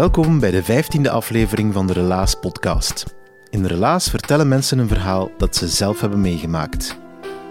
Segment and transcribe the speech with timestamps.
[0.00, 3.14] Welkom bij de vijftiende aflevering van de Relaas podcast.
[3.50, 6.98] In de Relaas vertellen mensen een verhaal dat ze zelf hebben meegemaakt.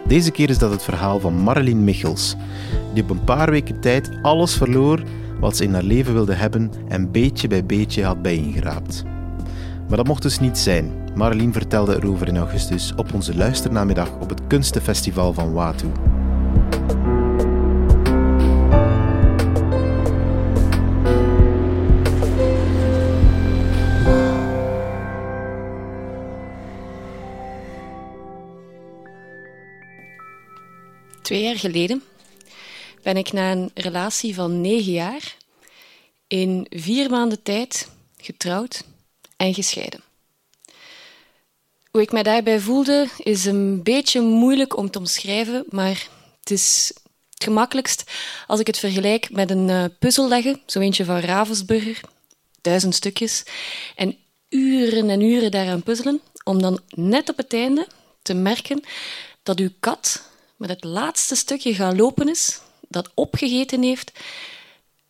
[0.08, 2.36] Deze keer is dat het verhaal van Marleen Michels,
[2.94, 5.04] die op een paar weken tijd alles verloor
[5.40, 9.04] wat ze in haar leven wilde hebben en beetje bij beetje had bijeengeraapt.
[9.88, 10.92] Maar dat mocht dus niet zijn.
[11.16, 15.88] Marleen vertelde erover in augustus op onze luisternamiddag op het Kunstenfestival van Watu.
[31.30, 32.04] Twee jaar geleden
[33.04, 35.36] ben ik na een relatie van negen jaar
[36.28, 38.84] in vier maanden tijd getrouwd
[39.38, 40.02] en gescheiden.
[41.92, 46.08] Hoe ik mij daarbij voelde is een beetje moeilijk om te omschrijven, maar
[46.40, 46.92] het is
[47.30, 48.04] het gemakkelijkst
[48.48, 52.02] als ik het vergelijk met een uh, puzzel leggen, zo eentje van Ravensburger,
[52.62, 53.44] duizend stukjes,
[53.96, 54.18] en
[54.50, 57.88] uren en uren daaraan puzzelen, om dan net op het einde
[58.22, 58.84] te merken
[59.44, 60.28] dat uw kat
[60.60, 64.12] met het laatste stukje gaan lopen is, dat opgegeten heeft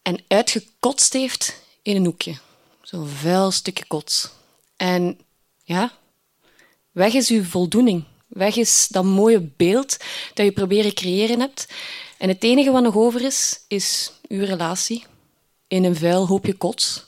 [0.01, 2.37] en uitgekotst heeft in een hoekje.
[2.81, 4.29] Zo'n vuil stukje kots.
[4.75, 5.19] En
[5.63, 5.91] ja,
[6.91, 8.03] weg is uw voldoening.
[8.27, 9.97] Weg is dat mooie beeld
[10.33, 11.67] dat je proberen creëren hebt.
[12.17, 15.05] En het enige wat nog over is, is uw relatie
[15.67, 17.05] in een vuil hoopje kots.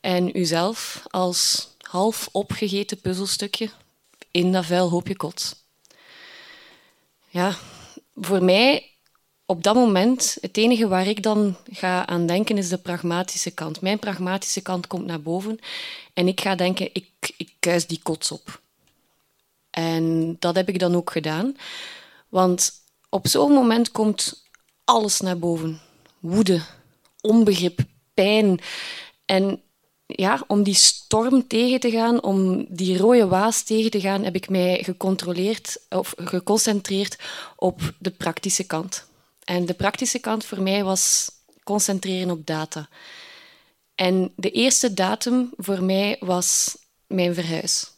[0.00, 3.70] En uzelf als half opgegeten puzzelstukje
[4.30, 5.59] in dat vuil hoopje kots
[7.30, 7.54] ja,
[8.14, 8.90] voor mij
[9.50, 13.80] op dat moment, het enige waar ik dan ga aan denken is de pragmatische kant.
[13.80, 15.58] Mijn pragmatische kant komt naar boven
[16.14, 18.60] en ik ga denken, ik, ik kuis die kots op.
[19.70, 21.56] En dat heb ik dan ook gedaan.
[22.28, 22.72] Want
[23.08, 24.44] op zo'n moment komt
[24.84, 25.80] alles naar boven.
[26.18, 26.62] Woede,
[27.20, 27.80] onbegrip,
[28.14, 28.60] pijn.
[29.24, 29.62] En
[30.14, 34.34] ja, om die storm tegen te gaan, om die rode waas tegen te gaan, heb
[34.34, 37.18] ik mij gecontroleerd of geconcentreerd
[37.56, 39.04] op de praktische kant.
[39.44, 41.30] En de praktische kant voor mij was
[41.64, 42.88] concentreren op data.
[43.94, 47.90] En de eerste datum voor mij was mijn verhuis.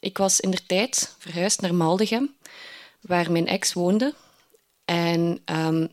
[0.00, 2.34] Ik was in der tijd verhuisd naar Maldegem,
[3.00, 4.14] waar mijn ex woonde.
[4.84, 5.88] En um,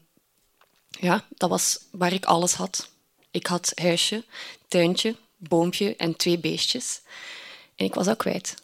[0.89, 2.89] ja, dat was waar ik alles had.
[3.31, 4.23] Ik had huisje,
[4.67, 7.01] tuintje, boompje en twee beestjes.
[7.75, 8.55] En ik was dat kwijt.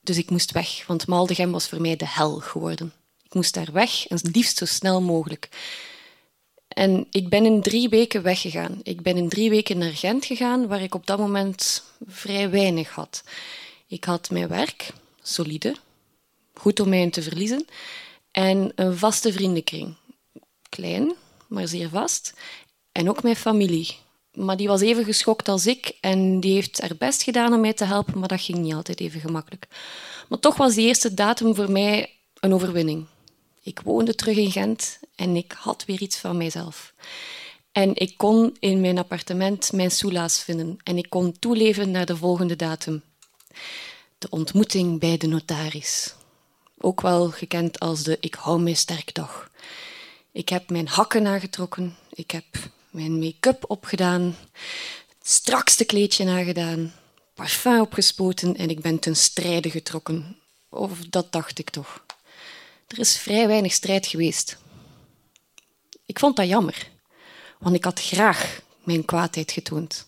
[0.00, 2.92] Dus ik moest weg, want Maldegem was voor mij de hel geworden.
[3.22, 5.48] Ik moest daar weg en liefst zo snel mogelijk.
[6.68, 8.80] En ik ben in drie weken weggegaan.
[8.82, 12.90] Ik ben in drie weken naar Gent gegaan, waar ik op dat moment vrij weinig
[12.90, 13.22] had.
[13.86, 14.92] Ik had mijn werk,
[15.22, 15.76] solide,
[16.54, 17.66] goed om mij te verliezen,
[18.30, 19.94] en een vaste vriendenkring.
[20.68, 21.14] Klein,
[21.48, 22.34] maar zeer vast.
[22.92, 23.96] En ook mijn familie,
[24.34, 27.72] maar die was even geschokt als ik en die heeft haar best gedaan om mij
[27.72, 29.66] te helpen, maar dat ging niet altijd even gemakkelijk.
[30.28, 32.10] Maar toch was die eerste datum voor mij
[32.40, 33.06] een overwinning.
[33.62, 36.94] Ik woonde terug in Gent en ik had weer iets van mijzelf.
[37.72, 42.16] En ik kon in mijn appartement mijn soelaas vinden en ik kon toeleven naar de
[42.16, 43.02] volgende datum.
[44.18, 46.14] De ontmoeting bij de notaris.
[46.78, 49.50] Ook wel gekend als de ik hou mij sterk dag.
[50.32, 52.44] Ik heb mijn hakken aangetrokken, ik heb
[52.92, 54.36] mijn make-up opgedaan,
[55.18, 56.92] het strakste kleedje aangedaan,
[57.34, 60.36] parfum opgespoten en ik ben ten strijde getrokken.
[60.68, 62.04] Of dat dacht ik toch.
[62.86, 64.58] Er is vrij weinig strijd geweest.
[66.06, 66.90] Ik vond dat jammer,
[67.58, 70.06] want ik had graag mijn kwaadheid getoond.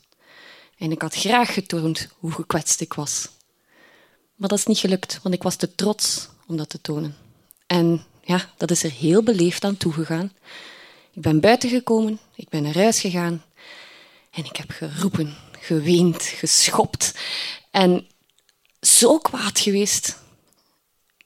[0.79, 3.29] En ik had graag getoond hoe gekwetst ik was.
[4.35, 7.17] Maar dat is niet gelukt, want ik was te trots om dat te tonen.
[7.67, 10.33] En ja, dat is er heel beleefd aan toegegaan.
[11.15, 13.45] Ik ben buiten gekomen, ik ben naar huis gegaan
[14.31, 17.19] en ik heb geroepen, geweend, geschopt.
[17.71, 18.07] En
[18.81, 20.23] zo kwaad geweest.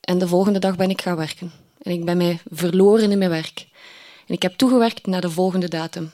[0.01, 1.53] En de volgende dag ben ik gaan werken.
[1.83, 3.67] En ik ben mij verloren in mijn werk.
[4.27, 6.11] En ik heb toegewerkt naar de volgende datum.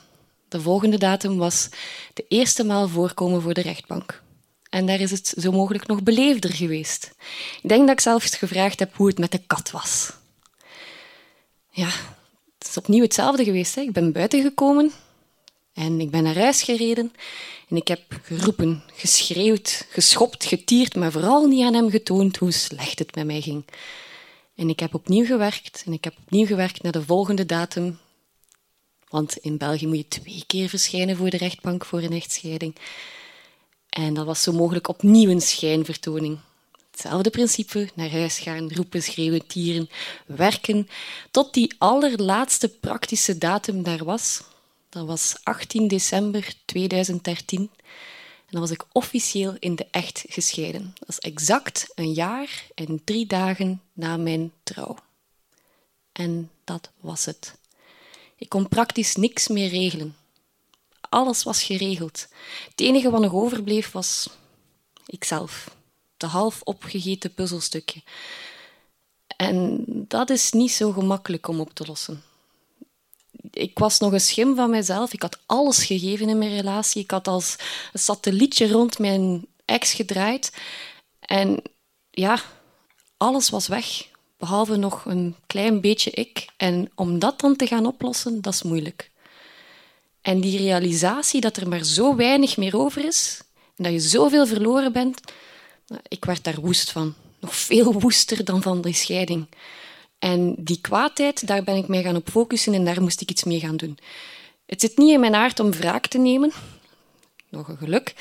[0.49, 1.69] De volgende datum was
[2.15, 4.23] de eerste maal voorkomen voor de rechtbank.
[4.71, 7.15] En daar is het zo mogelijk nog beleefder geweest.
[7.63, 10.13] Ik denk dat ik zelfs gevraagd heb hoe het met de kat was.
[11.71, 11.91] Ja,
[12.65, 13.75] het is opnieuw hetzelfde geweest.
[13.75, 13.81] Hè.
[13.81, 14.93] Ik ben buiten gekomen
[15.73, 17.13] en ik ben naar huis gereden.
[17.69, 22.99] En ik heb geroepen, geschreeuwd, geschopt, getierd, maar vooral niet aan hem getoond hoe slecht
[22.99, 23.65] het met mij ging.
[24.55, 27.99] En ik heb opnieuw gewerkt en ik heb opnieuw gewerkt naar de volgende datum.
[29.09, 32.77] Want in België moet je twee keer verschijnen voor de rechtbank voor een echtscheiding.
[33.89, 36.39] En dat was zo mogelijk opnieuw een schijnvertoning.
[37.05, 39.89] Hetzelfde principe, naar huis gaan, roepen, schreeuwen, tieren,
[40.27, 40.89] werken,
[41.31, 44.43] tot die allerlaatste praktische datum daar was.
[44.89, 47.61] Dat was 18 december 2013.
[47.61, 47.71] En
[48.51, 50.95] dan was ik officieel in de echt gescheiden.
[50.99, 54.97] Dat is exact een jaar en drie dagen na mijn trouw.
[56.13, 57.55] En dat was het.
[58.37, 60.17] Ik kon praktisch niks meer regelen.
[61.01, 62.27] Alles was geregeld.
[62.71, 64.29] Het enige wat nog overbleef was
[65.07, 65.83] ikzelf.
[66.25, 68.03] De half opgegeten puzzelstukje.
[69.37, 72.23] En dat is niet zo gemakkelijk om op te lossen.
[73.51, 75.13] Ik was nog een schim van mezelf.
[75.13, 77.03] Ik had alles gegeven in mijn relatie.
[77.03, 77.57] Ik had als
[77.93, 80.53] een satellietje rond mijn ex gedraaid.
[81.21, 81.63] En
[82.11, 82.39] ja,
[83.17, 86.47] alles was weg, behalve nog een klein beetje ik.
[86.57, 89.11] En om dat dan te gaan oplossen, dat is moeilijk.
[90.21, 93.43] En die realisatie dat er maar zo weinig meer over is
[93.77, 95.21] en dat je zoveel verloren bent,
[96.09, 97.15] ik werd daar woest van.
[97.41, 99.47] Nog veel woester dan van die scheiding.
[100.19, 103.45] En die kwaadheid, daar ben ik mij gaan op focussen en daar moest ik iets
[103.45, 103.99] mee gaan doen.
[104.67, 106.53] Het zit niet in mijn aard om wraak te nemen,
[107.49, 108.15] nog een geluk,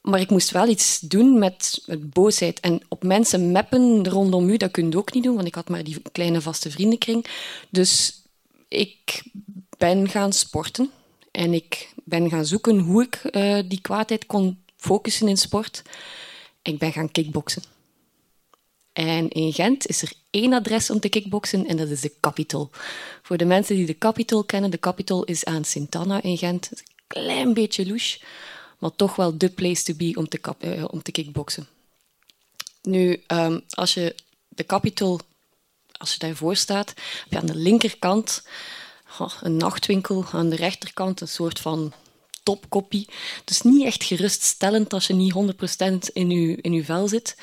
[0.00, 2.60] maar ik moest wel iets doen met, boosheid.
[2.60, 5.68] En op mensen meppen rondom u, dat kun je ook niet doen, want ik had
[5.68, 7.26] maar die kleine vaste vriendenkring.
[7.70, 8.22] Dus
[8.68, 9.22] ik
[9.78, 10.90] ben gaan sporten.
[11.30, 15.82] En ik ben gaan zoeken hoe ik uh, die kwaadheid kon focussen in sport.
[16.64, 17.62] Ik ben gaan kickboksen.
[18.92, 22.70] En in Gent is er één adres om te kickboksen en dat is de Capitol.
[23.22, 26.70] Voor de mensen die de Capitol kennen, de Capitol is aan Sint-Anna in Gent.
[26.70, 28.20] Een klein beetje louche,
[28.78, 31.66] maar toch wel de place to be om te, uh, om te kickboksen.
[32.82, 34.14] Nu, um, als je
[34.48, 35.20] de Capitol,
[35.92, 38.42] als je daarvoor staat, heb je aan de linkerkant
[39.40, 41.92] een nachtwinkel aan de rechterkant, een soort van
[42.44, 43.08] topkopie.
[43.44, 47.36] Dus niet echt geruststellend als je niet 100% in je, in uw vel zit.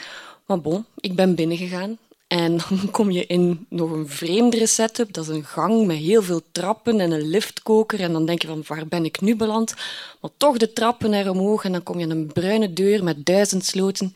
[0.45, 1.97] Maar bon, ik ben binnengegaan.
[2.27, 5.13] En dan kom je in nog een vreemdere setup.
[5.13, 7.99] Dat is een gang met heel veel trappen en een liftkoker.
[7.99, 9.73] En dan denk je van, waar ben ik nu beland?
[10.21, 11.63] Maar toch de trappen naar omhoog.
[11.63, 14.13] En dan kom je aan een bruine deur met duizend sloten.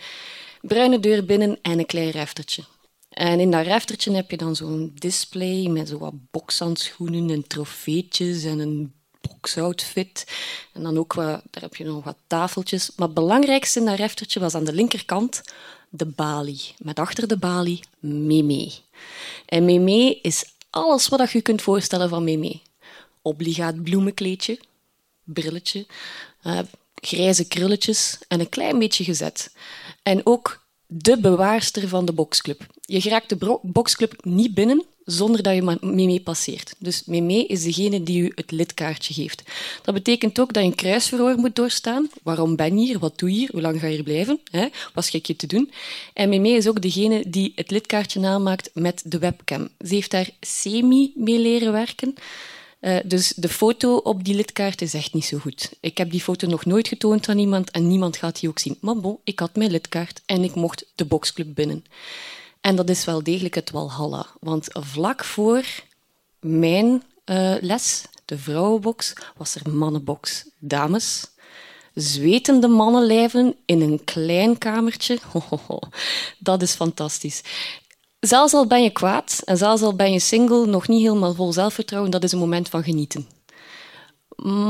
[0.61, 2.63] Bruine deur binnen en een klein reftertje.
[3.09, 8.43] En in dat reftertje heb je dan zo'n display met zo wat bokshandschoenen en trofeetjes
[8.43, 8.93] en een
[9.27, 10.25] boksoutfit.
[10.73, 12.91] En dan ook wat, daar heb je nog wat tafeltjes.
[12.95, 15.41] Maar het belangrijkste in dat reftertje was aan de linkerkant
[15.89, 16.73] de balie.
[16.77, 18.71] Met achter de balie Meme.
[19.45, 22.59] En Meme is alles wat je kunt voorstellen van Meme.
[23.21, 24.59] Obligaat bloemenkleedje,
[25.23, 25.85] brilletje,
[26.43, 26.59] uh,
[26.95, 29.55] grijze krulletjes en een klein beetje gezet.
[30.03, 30.64] En ook
[30.97, 32.65] de bewaarster van de boxclub.
[32.85, 36.75] Je geraakt de boxclub niet binnen zonder dat je Meme passeert.
[36.77, 39.43] Dus Meme is degene die u het lidkaartje geeft.
[39.83, 42.09] Dat betekent ook dat je een kruisverhoor moet doorstaan.
[42.23, 42.99] Waarom ben je hier?
[42.99, 43.49] Wat doe je hier?
[43.51, 44.39] Hoe lang ga je hier blijven?
[44.51, 44.67] Hè?
[44.93, 45.71] Wat schik je te doen?
[46.13, 49.69] En Meme is ook degene die het lidkaartje namaakt met de webcam.
[49.79, 52.15] Ze heeft daar semi mee leren werken.
[52.85, 55.71] Uh, dus de foto op die lidkaart is echt niet zo goed.
[55.79, 58.77] Ik heb die foto nog nooit getoond aan iemand en niemand gaat die ook zien.
[58.81, 61.85] Maar bon, ik had mijn lidkaart en ik mocht de boxclub binnen.
[62.61, 64.25] En dat is wel degelijk het Walhalla.
[64.39, 65.65] Want vlak voor
[66.39, 70.45] mijn uh, les, de vrouwenbox, was er mannenbox.
[70.59, 71.27] Dames,
[71.93, 75.19] zwetende mannenlijven in een klein kamertje.
[76.39, 77.41] dat is fantastisch.
[78.25, 81.53] Zelfs al ben je kwaad en zelfs al ben je single, nog niet helemaal vol
[81.53, 83.27] zelfvertrouwen, dat is een moment van genieten.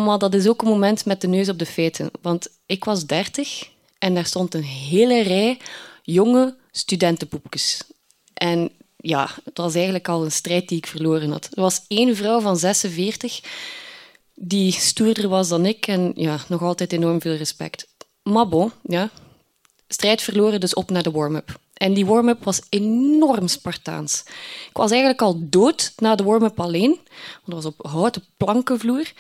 [0.05, 2.11] Maar dat is ook een moment met de neus op de feiten.
[2.21, 5.59] Want ik was dertig en daar stond een hele rij
[6.03, 7.81] jonge studentenpoepjes.
[8.33, 11.49] En ja, het was eigenlijk al een strijd die ik verloren had.
[11.53, 13.41] Er was één vrouw van 46
[14.33, 17.87] die stoerder was dan ik en ja, nog altijd enorm veel respect.
[18.23, 18.47] Maar
[18.83, 19.09] ja,
[19.87, 21.63] strijd verloren, dus op naar de warm-up.
[21.75, 24.23] En die warm-up was enorm Spartaans.
[24.69, 26.99] Ik was eigenlijk al dood na de warm-up alleen,
[27.45, 29.11] want dat was op houten plankenvloer,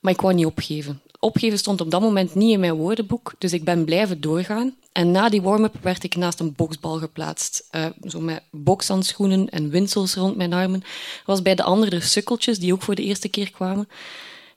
[0.00, 1.00] maar ik wou niet opgeven.
[1.18, 4.76] opgeven stond op dat moment niet in mijn woordenboek, dus ik ben blijven doorgaan.
[4.92, 7.68] En na die warm-up werd ik naast een boksbal geplaatst.
[7.70, 10.82] Uh, zo met bokshandschoenen en winsels rond mijn armen.
[11.26, 13.88] Was bij de andere sukkeltjes die ook voor de eerste keer kwamen.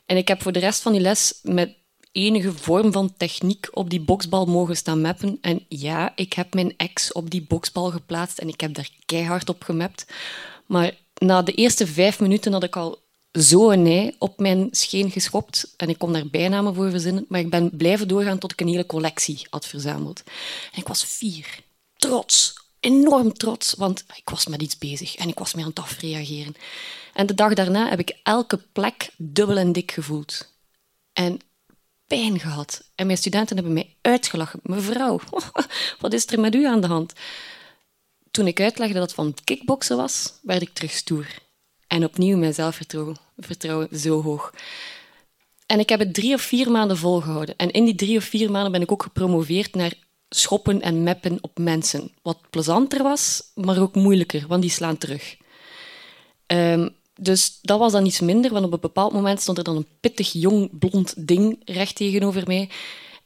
[0.06, 1.76] En ik heb voor de rest van die les met
[2.16, 5.38] enige vorm van techniek op die boksbal mogen staan mappen.
[5.42, 9.50] En ja, ik heb mijn ex op die boksbal geplaatst en ik heb daar keihard
[9.50, 10.06] op gemapt.
[10.66, 15.12] Maar na de eerste vijf minuten had ik al zo een ei op mijn scheen
[15.12, 15.74] geschopt.
[15.78, 17.26] En ik kon daar bijnamen voor verzinnen.
[17.30, 20.24] Maar ik ben blijven doorgaan tot ik een hele collectie had verzameld.
[20.72, 21.60] En ik was vier.
[21.98, 22.54] Trots.
[22.80, 23.74] Enorm trots.
[23.74, 25.16] Want ik was met iets bezig.
[25.16, 26.56] En ik was mee aan het afreageren.
[27.14, 30.54] En de dag daarna heb ik elke plek dubbel en dik gevoeld.
[31.14, 31.40] En
[32.08, 32.90] pijn gehad.
[32.96, 34.60] En mijn studenten hebben mij uitgelachen.
[34.64, 35.20] Mevrouw,
[36.00, 37.14] wat is er met u aan de hand?
[38.32, 41.28] Toen ik uitlegde dat het van kickboksen was, werd ik terug stoer.
[41.88, 44.54] En opnieuw mijn zelfvertrouwen vertrouwen zo hoog.
[45.66, 47.56] En ik heb het drie of vier maanden volgehouden.
[47.58, 49.94] En in die drie of vier maanden ben ik ook gepromoveerd naar
[50.30, 52.12] schoppen en meppen op mensen.
[52.22, 55.38] Wat plezanter was, maar ook moeilijker, want die slaan terug.
[56.48, 59.76] Um, dus dat was dan iets minder, want op een bepaald moment stond er dan
[59.76, 62.70] een pittig jong blond ding recht tegenover mij.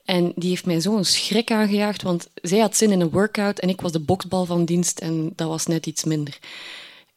[0.05, 3.69] En die heeft mij zo'n schrik aangejaagd, want zij had zin in een workout en
[3.69, 6.39] ik was de boksbal van dienst en dat was net iets minder.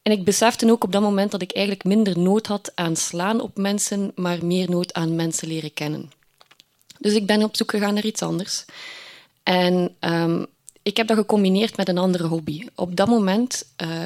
[0.01, 3.41] En ik besefte ook op dat moment dat ik eigenlijk minder nood had aan slaan
[3.41, 6.11] op mensen, maar meer nood aan mensen leren kennen.
[6.99, 8.65] Dus ik ben op zoek gegaan naar iets anders.
[9.43, 10.45] En um,
[10.83, 12.67] ik heb dat gecombineerd met een andere hobby.
[12.75, 14.05] Op dat moment uh,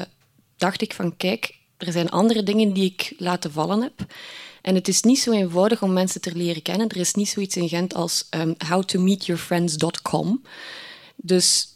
[0.56, 4.06] dacht ik van, kijk, er zijn andere dingen die ik laten vallen heb.
[4.62, 6.88] En het is niet zo eenvoudig om mensen te leren kennen.
[6.88, 10.42] Er is niet zoiets in Gent als um, howtomeetyourfriends.com.
[11.16, 11.68] Dus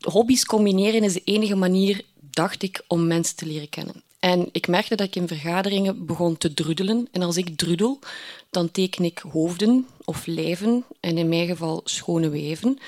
[0.00, 4.02] hobby's combineren is de enige manier, dacht ik, om mensen te leren kennen.
[4.18, 7.08] En ik merkte dat ik in vergaderingen begon te drudelen.
[7.12, 7.98] En als ik drudel,
[8.50, 12.78] dan teken ik hoofden of lijven, en in mijn geval schone weven.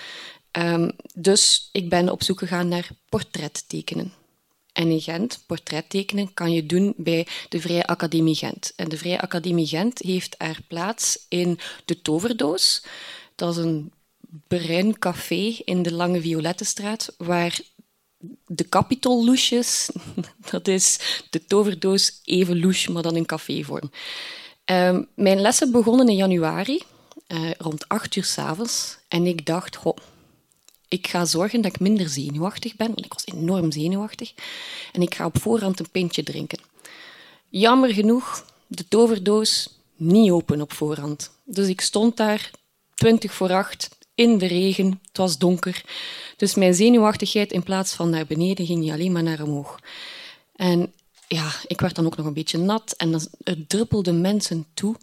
[0.53, 4.13] Um, dus ik ben op zoek gegaan naar portrettekenen.
[4.79, 8.73] En in Gent, portrettekenen, kan je doen bij de Vrije Academie Gent.
[8.77, 12.85] En de Vrije Academie Gent heeft haar plaats in de Toverdoos.
[13.35, 13.93] Dat is een
[14.49, 17.61] bruin café in de Lange Violettenstraat, waar
[18.47, 19.91] de Capitol loesjes,
[20.51, 20.99] dat is
[21.31, 23.91] de toverdoos even louche, maar dan in cafévorm.
[24.71, 26.83] Uh, mijn lessen begonnen in januari,
[27.29, 28.99] uh, rond acht uur s'avonds.
[29.09, 29.97] En ik dacht, goh,
[30.89, 34.35] ik ga zorgen dat ik minder zenuwachtig ben, want ik was enorm zenuwachtig.
[34.93, 36.59] En ik ga op voorhand een pintje drinken.
[37.49, 41.31] Jammer genoeg, de toverdoos niet open op voorhand.
[41.45, 42.51] Dus ik stond daar,
[42.95, 45.01] twintig voor acht, in de regen.
[45.07, 45.85] Het was donker.
[46.37, 49.79] Dus mijn zenuwachtigheid, in plaats van naar beneden, ging niet alleen maar naar omhoog.
[50.57, 50.93] En
[51.29, 54.97] ja, ik werd dan ook nog een beetje nat en het druppelde mensen toe.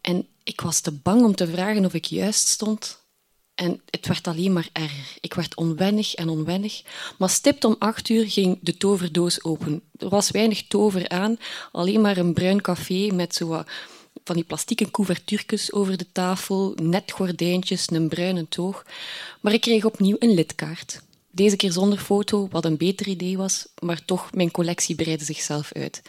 [0.00, 3.03] En ik was te bang om te vragen of ik juist stond.
[3.54, 5.16] En het werd alleen maar erger.
[5.20, 6.82] Ik werd onwennig en onwennig.
[7.18, 9.82] Maar stipt om acht uur ging de toverdoos open.
[9.98, 11.36] Er was weinig tover aan,
[11.72, 13.64] alleen maar een bruin café met zo
[14.24, 18.86] van die plastieke couvertuurtjes over de tafel, net gordijntjes, een bruine toog.
[19.40, 21.02] Maar ik kreeg opnieuw een lidkaart.
[21.30, 25.72] Deze keer zonder foto, wat een beter idee was, maar toch, mijn collectie breidde zichzelf
[25.72, 26.02] uit.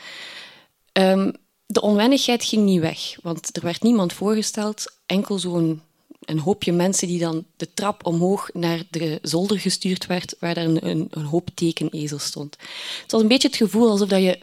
[0.94, 1.34] Um,
[1.66, 5.82] de onwennigheid ging niet weg, want er werd niemand voorgesteld, enkel zo'n
[6.26, 10.66] een hoopje mensen die dan de trap omhoog naar de zolder gestuurd werd, waar daar
[10.66, 12.58] een, een, een hoop tekenezels stond.
[13.02, 14.40] Het was een beetje het gevoel alsof dat je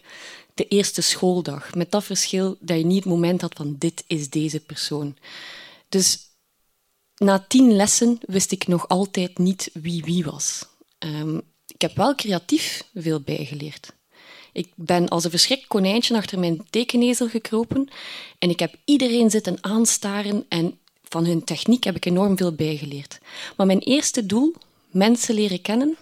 [0.55, 4.31] de eerste schooldag, met dat verschil dat je niet het moment had van dit is
[4.31, 5.17] deze persoon.
[5.89, 6.19] Dus
[7.17, 10.67] na tien lessen wist ik nog altijd niet wie wie was.
[10.99, 13.93] Um, ik heb wel creatief veel bijgeleerd.
[14.53, 17.89] Ik ben als een verschrikt konijntje achter mijn tekenezel gekropen
[18.39, 20.79] en ik heb iedereen zitten aanstaren en
[21.13, 23.19] van hun techniek heb ik enorm veel bijgeleerd.
[23.57, 24.55] Maar mijn eerste doel,
[24.91, 25.97] mensen leren kennen,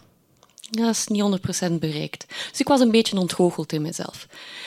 [0.70, 1.22] dat is niet
[1.68, 2.26] 100% bereikt.
[2.50, 4.26] Dus ik was een beetje ontgoocheld in mezelf.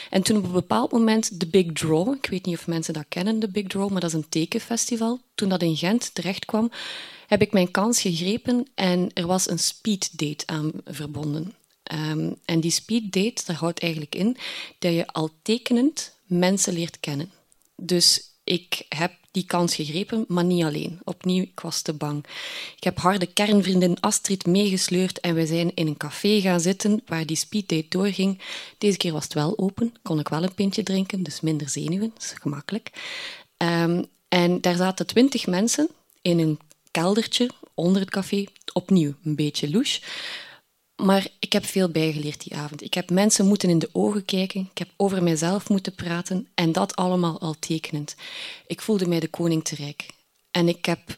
[0.10, 3.06] En toen op een bepaald moment de Big Draw, ik weet niet of mensen dat
[3.10, 5.20] kennen, de Big Draw, maar dat is een tekenfestival.
[5.36, 6.72] Toen dat in Gent terecht kwam,
[7.28, 11.54] heb ik mijn kans gegrepen en er was een speed date aan verbonden.
[11.94, 14.38] Um, en die speed date, dat houdt eigenlijk in
[14.80, 17.32] dat je al tekenend mensen leert kennen.
[17.76, 21.00] Dus ik heb die kans gegrepen, maar niet alleen.
[21.04, 22.26] Opnieuw, ik was te bang.
[22.76, 27.26] Ik heb harde kernvriendin Astrid meegesleurd en we zijn in een café gaan zitten waar
[27.26, 28.42] die speeddate doorging.
[28.78, 32.12] Deze keer was het wel open, kon ik wel een pintje drinken, dus minder zenuwen,
[32.14, 32.92] dat is gemakkelijk.
[33.58, 35.90] Um, en daar zaten twintig mensen
[36.22, 36.60] in een
[36.92, 40.02] keldertje onder het café, opnieuw een beetje louche.
[40.96, 42.82] Maar ik heb veel bijgeleerd die avond.
[42.82, 44.70] Ik heb mensen moeten in de ogen kijken.
[44.72, 46.48] Ik heb over mijzelf moeten praten.
[46.54, 48.16] En dat allemaal al tekenend.
[48.68, 50.06] Ik voelde mij de koning te rijk.
[50.52, 51.18] En ik heb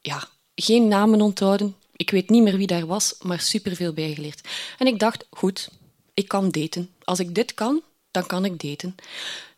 [0.00, 1.74] ja, geen namen onthouden.
[1.96, 4.48] Ik weet niet meer wie daar was, maar superveel bijgeleerd.
[4.78, 5.68] En ik dacht, goed,
[6.14, 6.90] ik kan daten.
[7.04, 8.94] Als ik dit kan, dan kan ik daten.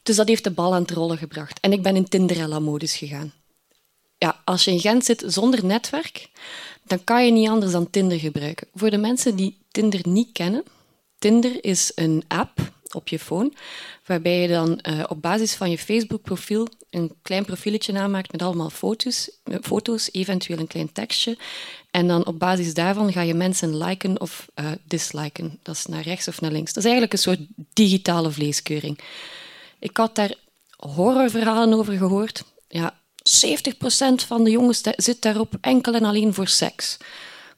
[0.02, 1.60] Dus dat heeft de bal aan het rollen gebracht.
[1.60, 3.32] En ik ben in Tinderella-modus gegaan.
[4.18, 6.28] Ja, als je in Gent zit zonder netwerk,
[6.82, 8.66] dan kan je niet anders dan Tinder gebruiken.
[8.74, 10.64] Voor de mensen die Tinder niet kennen,
[11.18, 13.52] Tinder is een app op je phone,
[14.06, 18.70] waarbij je dan uh, op basis van je Facebook-profiel een klein profieletje aanmaakt met allemaal
[18.70, 21.38] foto's, eh, foto's, eventueel een klein tekstje.
[21.90, 25.58] En dan op basis daarvan ga je mensen liken of uh, disliken.
[25.62, 26.72] Dat is naar rechts of naar links.
[26.72, 27.40] Dat is eigenlijk een soort
[27.72, 28.98] digitale vleeskeuring.
[29.78, 30.34] Ik had daar
[30.76, 32.44] horrorverhalen over gehoord.
[32.68, 32.97] Ja,
[33.28, 36.96] 70% van de jongens zit daarop enkel en alleen voor seks.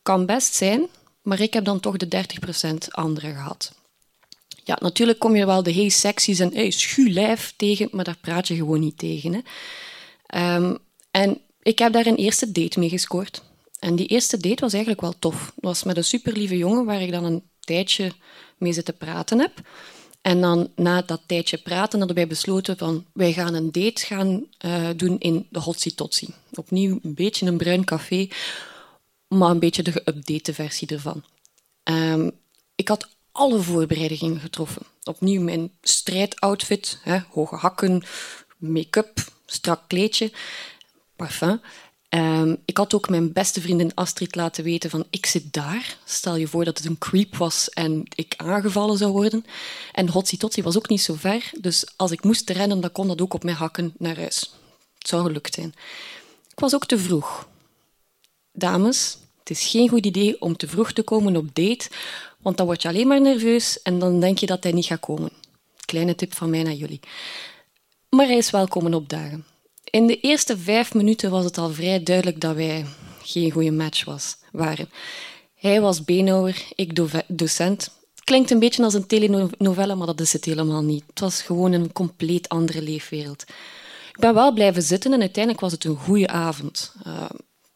[0.03, 0.87] Kan best zijn,
[1.23, 2.25] maar ik heb dan toch de
[2.65, 3.73] 30% anderen gehad.
[4.65, 8.49] Ja, natuurlijk kom je wel de hey seksies en hey schulijf tegen, maar daar praat
[8.49, 9.33] je gewoon niet tegen.
[9.33, 10.57] Hè.
[10.57, 10.79] Um,
[11.11, 13.43] en ik heb daar een eerste date mee gescoord.
[13.79, 15.53] En die eerste date was eigenlijk wel tof.
[15.55, 18.13] Het was met een superlieve jongen waar ik dan een tijdje
[18.59, 19.53] mee zitten praten heb.
[20.21, 24.47] En dan na dat tijdje praten hadden wij besloten van wij gaan een date gaan
[24.65, 26.35] uh, doen in de Hotsi Totsi.
[26.55, 28.29] Opnieuw een beetje een bruin café,
[29.29, 31.25] maar een beetje de geüpdate versie ervan.
[31.85, 32.31] Um,
[32.75, 34.83] ik had alle voorbereidingen getroffen.
[35.05, 38.03] Opnieuw mijn strijdoutfit, hè, hoge hakken,
[38.57, 40.33] make-up, strak kleedje,
[41.17, 41.61] parfum.
[42.15, 45.97] Um, ik had ook mijn beste vriendin Astrid laten weten van ik zit daar.
[46.05, 49.45] Stel je voor dat het een creep was en ik aangevallen zou worden.
[49.93, 53.09] En Hotsi Totsi was ook niet zo ver, dus als ik moest rennen, dan kon
[53.09, 54.55] dat ook op mijn hakken naar huis.
[54.99, 55.75] Het zou gelukt zijn.
[56.49, 57.49] Ik was ook te vroeg.
[58.53, 61.89] Dames, het is geen goed idee om te vroeg te komen op date,
[62.39, 65.01] want dan word je alleen maar nerveus en dan denk je dat hij niet gaat
[65.01, 65.31] komen.
[65.85, 67.01] Kleine tip van mij naar jullie.
[68.09, 69.45] Maar hij is wel komen opdagen.
[69.91, 72.85] In de eerste vijf minuten was het al vrij duidelijk dat wij
[73.23, 74.91] geen goede match was, waren.
[75.55, 77.91] Hij was beenhouwer, ik docent.
[78.25, 81.05] Klinkt een beetje als een telenovelle, maar dat is het helemaal niet.
[81.07, 83.45] Het was gewoon een compleet andere leefwereld.
[84.09, 86.95] Ik ben wel blijven zitten en uiteindelijk was het een goede avond.
[87.07, 87.25] Uh,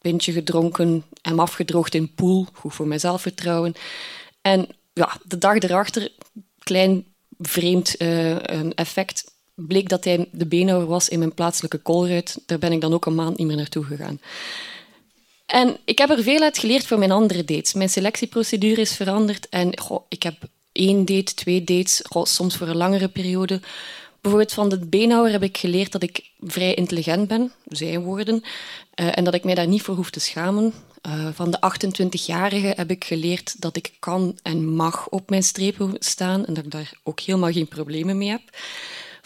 [0.01, 3.73] pintje gedronken, hem afgedroogd in pool, goed voor mijn zelfvertrouwen.
[4.41, 6.11] En ja, de dag erachter,
[6.59, 7.05] klein
[7.37, 12.37] vreemd uh, effect, bleek dat hij de beenhouwer was in mijn plaatselijke koolruit.
[12.45, 14.19] Daar ben ik dan ook een maand niet meer naartoe gegaan.
[15.45, 17.73] En ik heb er veel uit geleerd voor mijn andere dates.
[17.73, 19.69] Mijn selectieprocedure is veranderd en
[20.09, 20.35] ik heb
[20.71, 23.61] één date, twee dates, soms voor een langere periode.
[24.21, 28.43] Bijvoorbeeld van de beenhouwer heb ik geleerd dat ik vrij intelligent ben, zijn woorden,
[28.95, 30.73] uh, en dat ik mij daar niet voor hoef te schamen.
[31.07, 35.95] Uh, van de 28-jarige heb ik geleerd dat ik kan en mag op mijn strepen
[35.99, 38.41] staan en dat ik daar ook helemaal geen problemen mee heb.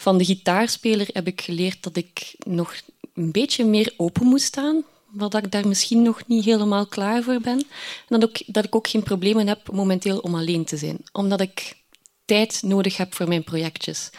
[0.00, 2.74] Van de gitaarspeler heb ik geleerd dat ik nog
[3.14, 7.40] een beetje meer open moet staan, dat ik daar misschien nog niet helemaal klaar voor
[7.40, 7.58] ben.
[8.08, 11.40] En dat, ook, dat ik ook geen problemen heb momenteel om alleen te zijn, omdat
[11.40, 11.76] ik
[12.24, 14.10] tijd nodig heb voor mijn projectjes.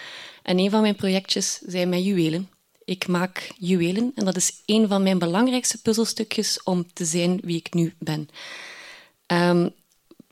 [0.44, 2.50] En een van mijn projectjes zijn mijn juwelen.
[2.86, 7.58] Ik maak juwelen en dat is een van mijn belangrijkste puzzelstukjes om te zijn wie
[7.58, 8.30] ik nu ben.
[9.28, 9.74] Um,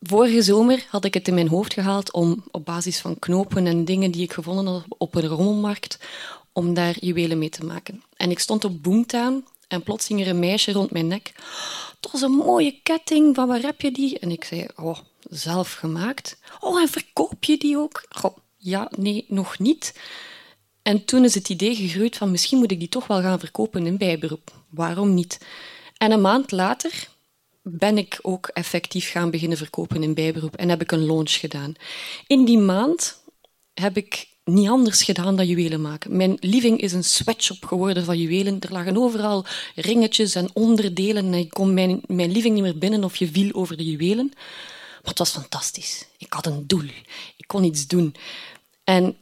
[0.02, 3.86] Vorige zomer had ik het in mijn hoofd gehaald om op basis van knopen en
[3.86, 6.00] dingen die ik gevonden had op een rommelmarkt,
[6.54, 8.04] om daar juwelen mee te maken.
[8.16, 11.32] En ik stond op Boomtown en plots er een meisje rond mijn nek.
[12.00, 14.20] Dat was een mooie ketting, van waar heb je die?
[14.20, 14.98] En ik zei, oh,
[15.30, 16.40] zelf gemaakt.
[16.60, 18.06] Oh, en verkoop je die ook?
[18.10, 20.00] Goh, ja, nee, nog niet.
[20.82, 23.86] En toen is het idee gegroeid van misschien moet ik die toch wel gaan verkopen
[23.86, 24.52] in bijberoep.
[24.70, 25.46] Waarom niet?
[25.98, 27.08] En een maand later
[27.72, 31.74] ben ik ook effectief gaan beginnen verkopen in bijberoep en heb ik een launch gedaan.
[32.28, 33.24] In die maand
[33.74, 36.16] heb ik niet anders gedaan dan juwelen maken.
[36.16, 38.60] Mijn living is een sweatshop geworden van juwelen.
[38.60, 43.04] Er lagen overal ringetjes en onderdelen en ik kon mijn, mijn living niet meer binnen
[43.04, 44.32] of je viel over de juwelen.
[45.02, 46.08] Maar het was fantastisch.
[46.18, 46.90] Ik had een doel.
[47.38, 48.16] Ik kon iets doen.
[48.84, 49.18] En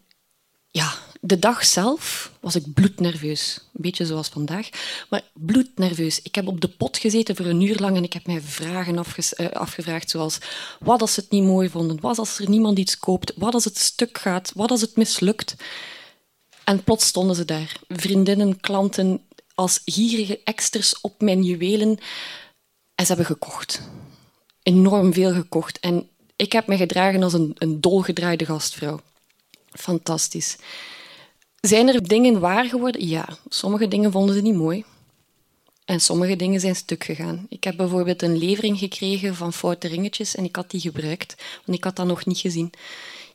[0.77, 3.59] ja, de dag zelf was ik bloednerveus.
[3.73, 4.69] Een beetje zoals vandaag,
[5.09, 6.21] maar bloednerveus.
[6.21, 8.95] Ik heb op de pot gezeten voor een uur lang en ik heb mij vragen
[8.95, 10.37] eh, afgevraagd zoals
[10.79, 13.63] wat als ze het niet mooi vonden, wat als er niemand iets koopt, wat als
[13.63, 15.55] het stuk gaat, wat als het mislukt.
[16.63, 19.21] En plots stonden ze daar, vriendinnen, klanten,
[19.55, 21.97] als gierige eksters op mijn juwelen.
[22.95, 23.81] En ze hebben gekocht.
[24.63, 25.79] Enorm veel gekocht.
[25.79, 28.99] En ik heb me gedragen als een, een dolgedraaide gastvrouw.
[29.77, 30.57] Fantastisch.
[31.59, 33.07] Zijn er dingen waar geworden?
[33.07, 34.85] Ja, sommige dingen vonden ze niet mooi.
[35.85, 37.45] En sommige dingen zijn stuk gegaan.
[37.49, 41.35] Ik heb bijvoorbeeld een levering gekregen van foute ringetjes en ik had die gebruikt,
[41.65, 42.71] want ik had dat nog niet gezien.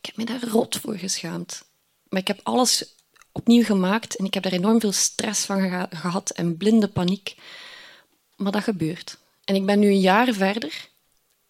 [0.01, 1.65] Ik heb me daar rot voor geschaamd.
[2.09, 2.95] Maar ik heb alles
[3.33, 7.35] opnieuw gemaakt en ik heb daar enorm veel stress van gehad en blinde paniek.
[8.37, 9.19] Maar dat gebeurt.
[9.45, 10.89] En ik ben nu een jaar verder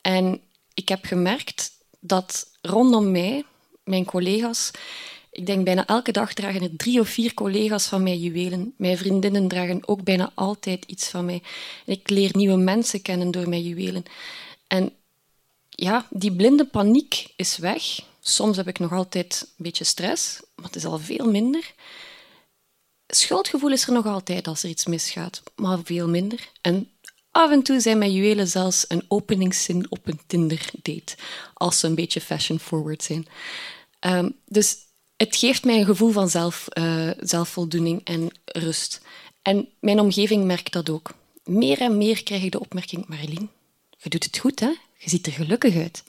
[0.01, 0.41] en
[0.75, 3.45] ik heb gemerkt dat rondom mij,
[3.85, 4.71] mijn collega's,
[5.33, 8.75] ik denk bijna elke dag dragen er drie of vier collega's van mij juwelen.
[8.77, 11.43] Mijn vriendinnen dragen ook bijna altijd iets van mij.
[11.87, 14.05] ik leer nieuwe mensen kennen door mijn juwelen.
[14.67, 14.93] En
[15.69, 17.83] ja, die blinde paniek is weg.
[18.21, 21.75] Soms heb ik nog altijd een beetje stress, maar het is al veel minder.
[23.07, 26.49] Schuldgevoel is er nog altijd als er iets misgaat, maar veel minder.
[26.61, 26.91] En
[27.33, 31.17] af en toe zijn mijn juwelen zelfs een openingszin op een Tinder-date,
[31.55, 33.27] als ze een beetje fashion-forward zijn.
[34.01, 34.77] Um, dus
[35.17, 39.01] het geeft mij een gevoel van zelf, uh, zelfvoldoening en rust.
[39.43, 41.15] En mijn omgeving merkt dat ook.
[41.45, 43.51] Meer en meer krijg ik de opmerking: Marilyn,
[43.99, 44.71] je doet het goed, hè?
[44.99, 46.05] Je ziet er gelukkig uit.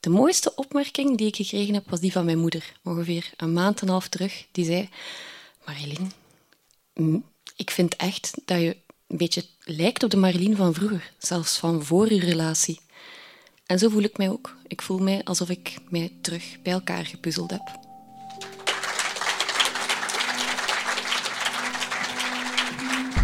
[0.00, 3.80] De mooiste opmerking die ik gekregen heb, was die van mijn moeder, ongeveer een maand
[3.80, 4.46] en een half terug.
[4.52, 4.88] Die zei:
[5.66, 6.12] Marilyn,
[7.56, 8.76] ik vind echt dat je
[9.12, 12.80] een beetje lijkt op de Marilyn van vroeger, zelfs van voor uw relatie.
[13.66, 14.56] En zo voel ik mij ook.
[14.66, 17.80] Ik voel mij alsof ik mij terug bij elkaar gepuzzeld heb.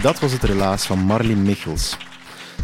[0.03, 1.97] Dat was het relaas van Marlene Michels.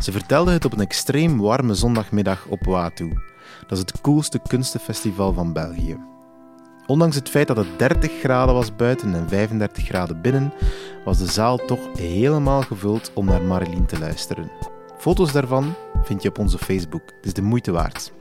[0.02, 3.12] Ze vertelde het op een extreem warme zondagmiddag op Watu.
[3.60, 6.13] Dat is het coolste kunstenfestival van België.
[6.86, 10.52] Ondanks het feit dat het 30 graden was buiten en 35 graden binnen,
[11.04, 14.50] was de zaal toch helemaal gevuld om naar Marlene te luisteren.
[14.98, 17.02] Foto's daarvan vind je op onze Facebook.
[17.16, 18.12] Het is de moeite waard.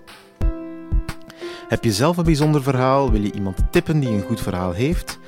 [1.68, 3.12] Heb je zelf een bijzonder verhaal?
[3.12, 5.20] Wil je iemand tippen die een goed verhaal heeft?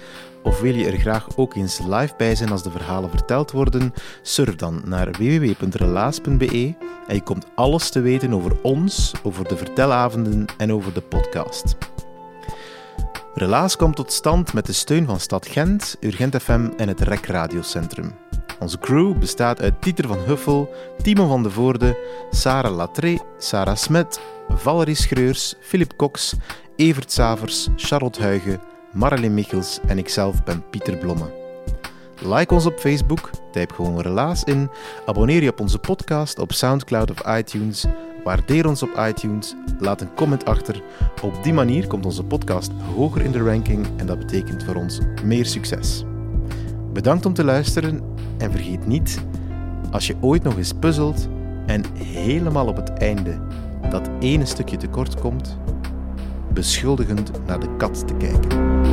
[0.44, 3.94] Of wil je er graag ook eens live bij zijn als de verhalen verteld worden?
[4.22, 6.76] Surf dan naar www.relaas.be
[7.08, 11.76] en je komt alles te weten over ons, over de vertelavonden en over de podcast.
[13.36, 17.26] Relaas komt tot stand met de steun van Stad Gent, Urgent FM en het REC
[17.26, 18.16] Radiocentrum.
[18.60, 21.98] Onze crew bestaat uit Dieter van Huffel, Timo van de Voorde,
[22.30, 24.20] Sarah Latré, Sarah Smet,
[24.50, 26.36] Valerie Schreurs, Philip Cox,
[26.76, 31.34] Evert Savers, Charlotte Huigen, Marleen Michels en ikzelf ben Pieter Blomme.
[32.22, 34.70] Like ons op Facebook, typ gewoon Relaas in,
[35.06, 37.86] abonneer je op onze podcast op Soundcloud of iTunes,
[38.26, 40.82] waardeer ons op iTunes, laat een comment achter.
[41.22, 45.00] Op die manier komt onze podcast hoger in de ranking en dat betekent voor ons
[45.24, 46.04] meer succes.
[46.94, 48.02] Bedankt om te luisteren
[48.38, 49.20] en vergeet niet,
[49.92, 51.28] als je ooit nog eens puzzelt
[51.66, 53.40] en helemaal op het einde
[53.90, 55.58] dat ene stukje tekort komt,
[56.54, 58.85] beschuldigend naar de kat te kijken.